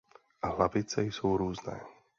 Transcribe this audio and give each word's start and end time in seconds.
Hlavice 0.43 1.01
jsou 1.03 1.37
různé. 1.37 1.79